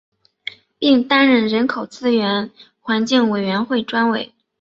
[0.79, 4.33] 并担任人口资源环境委员会专委。